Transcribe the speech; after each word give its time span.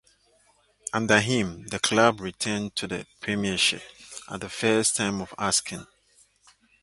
Under 0.93 1.19
him 1.19 1.67
the 1.67 1.77
club 1.77 2.21
returned 2.21 2.75
to 2.77 2.87
the 2.87 3.05
Premiership 3.19 3.83
at 4.31 4.41
the 4.41 4.49
first 4.49 4.95
time 4.95 5.21
of 5.21 5.31
asking. 5.37 5.85